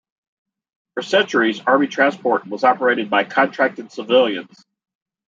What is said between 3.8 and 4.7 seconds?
civilians.